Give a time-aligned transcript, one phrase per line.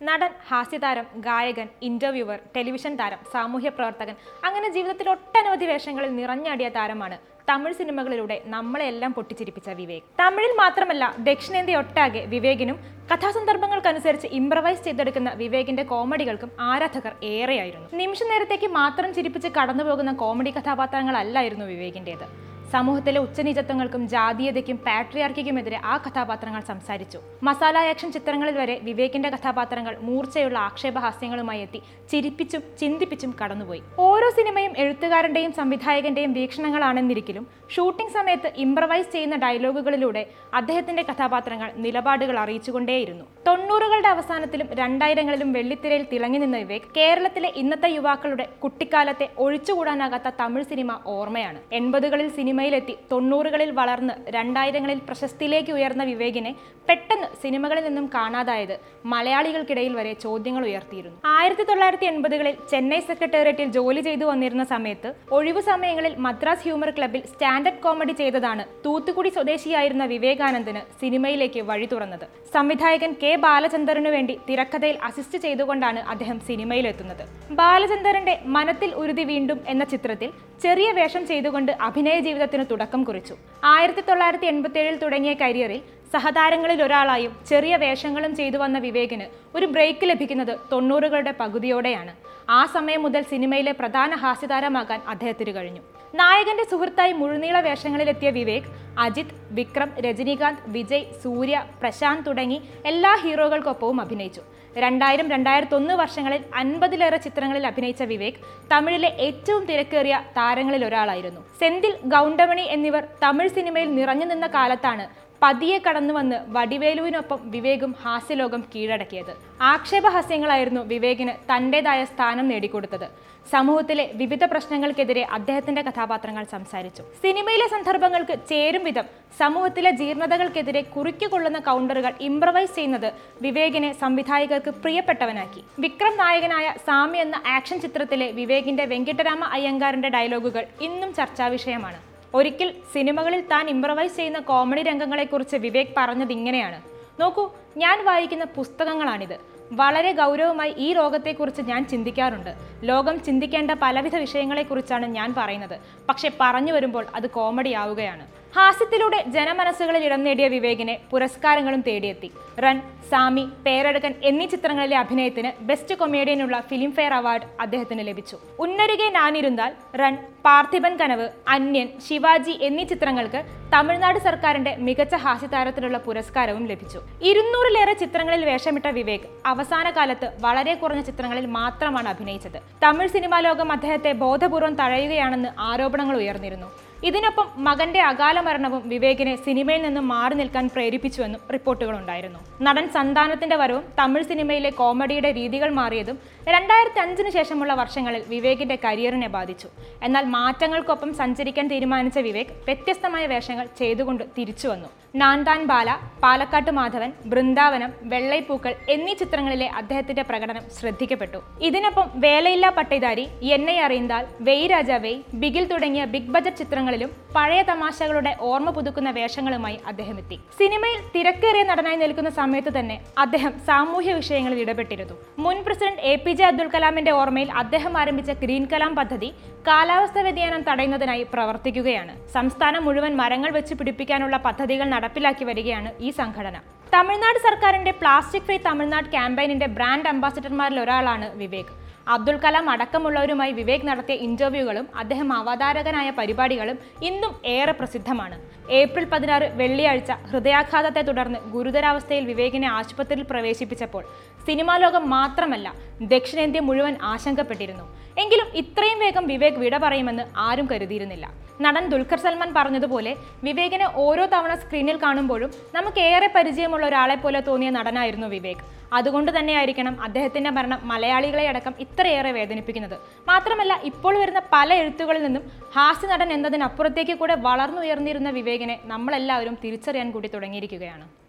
[0.00, 4.14] നടൻ ഹാസ്യതാരം ഗായകൻ interviewer television താരം സാമൂഹ്യ പ്രവർത്തകൻ
[4.46, 7.16] അങ്ങനെ ജീവിതത്തിൽ ഒട്ടനവധി വേഷങ്ങളിൽ നിറഞ്ഞടിയ താരമാണ്
[7.50, 10.04] തമിഴ് സിനിമകളിലൂടെ നമ്മളെല്ലാം പൊട്ടിച്ചിരിപ്പിച്ച വിവേക്.
[10.20, 12.78] തമിഴിൽ മാത്രമല്ല ദക്ഷിണേന്ത്യ ഒട്ടാകെ വിവേകിനും
[13.12, 17.88] കഥാസന്ദർഭങ്ങൾക്കനുസരിച്ച് ഇംപ്രവൈസ് ചെയ്തെടുക്കുന്ന വിവേകിന്റെ കോമഡികൾക്കും ആരാധകർ ഏറെയായിരുന്നു.
[18.02, 22.26] നിമിഷ നേരത്തേക്ക് മാത്രം ചിരിപ്പിച്ച് കടന്നുപോകുന്ന കോമഡി കഥാപാത്രങ്ങളല്ലായിരുന്നു വിവേകിന്റേത്.
[22.72, 27.18] സമൂഹത്തിലെ ഉച്ചനീചത്വങ്ങൾക്കും ജാതീയതയ്ക്കും പാട്രിയാർക്കിക്കുമെതിരെ ആ കഥാപാത്രങ്ങൾ സംസാരിച്ചു.
[27.42, 33.82] മസാല ആക്ഷൻ ചിത്രങ്ങളിൽ വരെ വിവേകിന്റെ കഥാപാത്രങ്ങൾ മൂർച്ചയുള്ള ആക്ഷേപഹാസ്യങ്ങളുമായി എത്തി ചിരിപ്പിച്ചും ചിന്തിപ്പിച്ചും കടന്നുപോയി.
[33.98, 43.24] ഓരോ സിനിമയും എഴുത്തുകാരന്റെയും സംവിധായകന്റെയും വീക്ഷണങ്ങളാണെന്നിരിക്കലും ഷൂട്ടിംഗ് സമയത്ത് ഇംപ്രവൈസ് ചെയ്യുന്ന ഡയലോഗുകളിലൂടെ അദ്ദേഹത്തിന്റെ കഥാപാത്രങ്ങൾ നിലപാടുകൾ അറിയിച്ചുകൊണ്ടേയിരുന്നു.
[43.46, 51.60] തൊണ്ണൂറുകളുടെ അവസാനത്തിലും രണ്ടായിരങ്ങളിലും വെള്ളിത്തിരയിൽ തിളങ്ങി നിന്ന വിവേക് കേരളത്തിലെ ഇന്നത്തെ യുവാക്കളുടെ കുട്ടിക്കാലത്തെ ഒഴിച്ചുകൂടാനാകാത്ത തമിഴ് സിനിമ ഓർമ്മയാണ്.
[51.72, 52.94] എൺപതുകളിൽ സിനിമയിലെത്തി.
[53.12, 56.52] തൊണ്ണൂറുകളിൽ വളർന്ന് രണ്ടായിരങ്ങളിൽ പ്രശസ്തിയിലേക്ക് ഉയർന്ന വിവേകിനെ
[56.88, 58.72] പെട്ടെന്ന് സിനിമകളിൽ നിന്നും കാണാതായത്
[59.12, 61.18] മലയാളികൾക്കിടയിൽ വരെ ചോദ്യങ്ങൾ ഉയർത്തിയിരുന്നു.
[61.38, 67.82] ആയിരത്തി തൊള്ളായിരത്തി എൺപതുകളിൽ ചെന്നൈ സെക്രട്ടേറിയറ്റിൽ ജോലി ചെയ്തു വന്നിരുന്ന സമയത്ത് ഒഴിവു സമയങ്ങളിൽ മദ്രാസ് ഹ്യൂമർ ക്ലബിൽ സ്റ്റാൻഡപ്പ്
[67.84, 72.26] കോമഡി ചെയ്തതാണ് തൂത്തുക്കുടി സ്വദേശിയായിരുന്ന വിവേകാനന്ദന് സിനിമയിലേക്ക് വഴി തുറന്നത്.
[72.56, 77.24] സംവിധായകൻ കെ ബാലചന്ദറിനു വേണ്ടി തിരക്കഥയിൽ അസിസ്റ്റ് ചെയ്തുകൊണ്ടാണ് അദ്ദേഹം സിനിമയിലെത്തുന്നത്.
[77.60, 80.30] ബാലചന്ദറിന്റെ മനത്തിൽ ഉരുതി വീണ്ടും എന്ന ചിത്രത്തിൽ
[80.64, 83.34] ചെറിയ വേഷം ചെയ്തുകൊണ്ട് അഭിനയ ജീവിതത്തിന് തുടക്കം കുറിച്ചു.
[83.64, 85.80] ആയിരത്തി തൊള്ളായിരത്തി എൺപത്തി ഏഴിൽ തുടങ്ങിയ കരിയറിൽ
[86.14, 92.12] സഹതാരങ്ങളിൽ ഒരാളായും ചെറിയ വേഷങ്ങളും ചെയ്തു വന്ന വിവേകിന് ഒരു ബ്രേക്ക് ലഭിക്കുന്നത് തൊണ്ണൂറുകളുടെ പകുതിയോടെയാണ്.
[92.50, 95.82] ആ സമയം മുതൽ സിനിമയിലെ പ്രധാന ഹാസ്യതാരമാകാൻ അദ്ദേഹത്തിന് കഴിഞ്ഞു.
[96.14, 102.58] നായകന്റെ സുഹൃത്തായി മുഴുനീള വേഷങ്ങളിലെത്തിയ വിവേക് അജിത് വിക്രം രജനീകാന്ത് വിജയ് സൂര്യ പ്രശാന്ത് തുടങ്ങി
[102.92, 104.42] എല്ലാ ഹീറോകൾക്കൊപ്പവും അഭിനയിച്ചു.
[104.84, 108.40] രണ്ടായിരം രണ്ടായിരത്തി ഒന്ന് വർഷങ്ങളിൽ അൻപതിലേറെ ചിത്രങ്ങളിൽ അഭിനയിച്ച വിവേക്
[108.72, 111.40] തമിഴിലെ ഏറ്റവും തിരക്കേറിയ താരങ്ങളിൽ ഒരാളായിരുന്നു.
[111.60, 115.06] സെന്തിൽ ഗൗണ്ടമണി എന്നിവർ തമിഴ് സിനിമയിൽ നിറഞ്ഞു നിന്ന കാലത്താണ്
[115.46, 119.32] പതിയെ കടന്നു വന്ന് വടിവേലുവിനൊപ്പം വിവേകും ഹാസ്യലോകം കീഴടക്കിയത്.
[119.72, 123.04] ആക്ഷേപഹാസ്യങ്ങളായിരുന്നു വിവേകിന് തന്റെതായ സ്ഥാനം നേടിക്കൊടുത്തത്.
[123.52, 127.02] സമൂഹത്തിലെ വിവിധ പ്രശ്നങ്ങൾക്കെതിരെ അദ്ദേഹത്തിന്റെ കഥാപാത്രങ്ങൾ സംസാരിച്ചു.
[127.22, 129.06] സിനിമയിലെ സന്ദർഭങ്ങൾക്ക് ചേരും വിധം
[129.40, 133.08] സമൂഹത്തിലെ ജീർണതകൾക്കെതിരെ കുറിക്കുകൊള്ളുന്ന കൗണ്ടറുകൾ ഇംപ്രവൈസ് ചെയ്യുന്നത്
[133.46, 135.62] വിവേകിനെ സംവിധായകർക്ക് പ്രിയപ്പെട്ടവനാക്കി.
[135.86, 142.00] വിക്രം നായകനായ സാമി എന്ന ആക്ഷൻ ചിത്രത്തിലെ വിവേകിന്റെ വെങ്കിട്ടരാമ അയ്യങ്കാറിന്റെ ഡയലോഗുകൾ ഇന്നും ചർച്ചാ വിഷയമാണ്
[142.34, 146.82] ഒരിക്കൽ സിനിമകളിൽ താൻ ഇംപ്രവൈസ് ചെയ്യുന്ന കോമഡി രംഗങ്ങളെക്കുറിച്ച് വിവേക് പറഞ്ഞത് ഇങ്ങനെയാണ്.
[147.20, 149.38] നോക്കൂ ഞാൻ വായിക്കുന്ന പുസ്തകങ്ങളാണിത്.
[149.72, 152.54] വളരെ ഗൗരവമായി ഈ രോഗത്തെക്കുറിച്ച് ഞാൻ ചിന്തിക്കാറുണ്ട്.
[152.82, 155.80] ലോകം ചിന്തിക്കേണ്ട പലവിധ വിഷയങ്ങളെക്കുറിച്ചാണ് ഞാൻ പറയുന്നത്.
[156.08, 158.26] പക്ഷേ പറഞ്ഞു വരുമ്പോൾ അത് കോമഡി ആവുകയാണ്.
[158.56, 162.28] ഹാസ്യത്തിലൂടെ ജനമനസ്സുകളിൽ ഇടം നേടിയ വിവേകിനെ പുരസ്കാരങ്ങളും തേടിയെത്തി.
[162.64, 162.76] റൺ
[163.10, 168.36] സാമി പേരടകൻ എന്നീ ചിത്രങ്ങളിലെ അഭിനയത്തിന് ബെസ്റ്റ് കൊമേഡിയനുള്ള ഫിലിംഫെയർ അവാർഡ് അദ്ദേഹത്തിന് ലഭിച്ചു.
[168.64, 170.14] ഉന്നരുകെ നാനിരുന്നാൽ റൺ
[170.46, 173.42] പാർത്ഥിബൻ കനവ് അന്യൻ ശിവാജി എന്നീ ചിത്രങ്ങൾക്ക്
[173.74, 177.00] തമിഴ്നാട് സർക്കാരിന്റെ മികച്ച ഹാസ്യതാരത്തിനുള്ള പുരസ്കാരവും ലഭിച്ചു.
[177.30, 182.58] ഇരുന്നൂറിലേറെ ചിത്രങ്ങളിൽ വേഷമിട്ട വിവേക് അവസാന കാലത്ത് വളരെ കുറഞ്ഞ ചിത്രങ്ങളിൽ മാത്രമാണ് അഭിനയിച്ചത്.
[182.86, 186.70] തമിഴ് സിനിമാ ലോകം അദ്ദേഹത്തെ ബോധപൂർവം തഴയുകയാണെന്ന് ആരോപണങ്ങൾ ഉയർന്നിരുന്നു.
[187.04, 192.38] ഇതിനൊപ്പം മകന്റെ അകാല മരണവും വിവേകിനെ സിനിമയിൽ നിന്നും മാറി നിൽക്കാൻ പ്രേരിപ്പിച്ചുവെന്നും റിപ്പോർട്ടുകളുണ്ടായിരുന്നു.
[192.62, 196.18] നടൻ സന്താനത്തിന്റെ വരവും തമിഴ് സിനിമയിലെ കോമഡിയുടെ രീതികൾ മാറിയതും
[196.48, 199.68] രണ്ടായിരത്തി അഞ്ചിന് ശേഷമുള്ള വർഷങ്ങളിൽ വിവേകിന്റെ കരിയറിനെ ബാധിച്ചു.
[200.02, 205.90] എന്നാൽ മാറ്റങ്ങൾക്കൊപ്പം സഞ്ചരിക്കാൻ തീരുമാനിച്ച വിവേക് വ്യത്യസ്തമായ വേഷങ്ങൾ ചെയ്തുകൊണ്ട് തിരിച്ചു വന്നു നാൻതാൻ ബാല
[206.22, 211.38] പാലക്കാട്ട് മാധവൻ ബൃന്ദാവനം വെള്ളൈപ്പൂക്കൾ എന്നീ ചിത്രങ്ങളിലെ അദ്ദേഹത്തിന്റെ പ്രകടനം ശ്രദ്ധിക്കപ്പെട്ടു.
[211.60, 216.56] ഇതിനൊപ്പം വേലയില്ലാ പട്ടേദാരി എന്നെ അറിയുന്താൽ വെയ് രാജ വെയ് ബിഗിൽ തുടങ്ങിയ ബിഗ് ബജറ്റ്
[216.86, 220.36] ചിത്രങ്ങളിലും പഴയ തമാശകളുടെ ഓർമ്മ പുതുക്കുന്ന വേഷങ്ങളുമായി അദ്ദേഹം എത്തി.
[220.58, 225.14] സിനിമയിൽ തിരക്കേറിയ നടനായി നിൽക്കുന്ന സമയത്ത് തന്നെ അദ്ദേഹം സാമൂഹ്യ വിഷയങ്ങളിൽ ഇടപെട്ടിരുന്നു.
[225.44, 229.30] മുൻ president A P J Abdul കലാമിന്റെ ഓർമ്മയിൽ അദ്ദേഹം ആരംഭിച്ച ഗ്രീൻ കലാം പദ്ധതി
[229.68, 232.14] കാലാവസ്ഥ വ്യതിയാനം തടയുന്നതിനായി പ്രവർത്തിക്കുകയാണ്.
[232.36, 236.56] സംസ്ഥാനം മുഴുവൻ മരങ്ങൾ വെച്ച് പിടിപ്പിക്കാനുള്ള പദ്ധതികൾ നടപ്പിലാക്കി വരികയാണ് ഈ സംഘടന.
[236.94, 241.74] തമിഴ്നാട് സർക്കാരിന്റെ പ്ലാസ്റ്റിക് ഫ്രീ തമിഴ്നാട് ക്യാമ്പയിനിന്റെ ബ്രാൻഡ് അംബാസിഡർമാരിൽ ഒരാളാണ് വിവേക്.
[242.14, 246.76] അബ്ദുൽ കലാം അടക്കമുള്ളവരുമായി വിവേക് നടത്തിയ ഇന്റർവ്യൂകളും അദ്ദേഹം അവതാരകനായ പരിപാടികളും
[247.08, 248.36] ഇന്നും ഏറെ പ്രസിദ്ധമാണ്.
[248.80, 254.04] ഏപ്രിൽ പതിനാറ് വെള്ളിയാഴ്ച ഹൃദയാഘാതത്തെ തുടർന്ന് ഗുരുതരാവസ്ഥയിൽ വിവേകിനെ ആശുപത്രിയിൽ പ്രവേശിപ്പിച്ചപ്പോൾ
[254.48, 255.68] സിനിമാ ലോകം മാത്രമല്ല
[256.12, 257.86] ദക്ഷിണേന്ത്യ മുഴുവൻ ആശങ്കപ്പെട്ടിരുന്നു.
[258.22, 261.26] എങ്കിലും ഇത്രയും വേഗം വിവേക് വിട പറയുമെന്ന് ആരും കരുതിയിരുന്നില്ല.
[261.64, 263.12] നടൻ ദുൽഖർ സൽമാൻ പറഞ്ഞതുപോലെ
[263.46, 268.64] വിവേകിനെ ഓരോ തവണ സ്ക്രീനിൽ കാണുമ്പോഴും നമുക്ക് ഏറെ പരിചയമുള്ള ഒരാളെ പോലെ തോന്നിയ നടനായിരുന്നു വിവേക്.
[268.92, 272.96] അതുകൊണ്ട് തന്നെയായിരിക്കണം അദ്ദേഹത്തിന്റെ മരണം മലയാളികളെ അടക്കം ഇത്രയേറെ വേദനിപ്പിക്കുന്നത്.
[273.28, 275.44] മാത്രമല്ല ഇപ്പോൾ വരുന്ന പല എഴുത്തുകളിൽ നിന്നും
[275.76, 281.25] ഹാസ്യ നടൻ എന്നതിനപ്പുറത്തേക്ക് കൂടെ വളർന്നുയർന്നിരുന്ന വിവേകിനെ നമ്മളെല്ലാവരും തിരിച്ചറിയാൻ കൂടി തുടങ്ങിയിരിക്കുകയാണ്.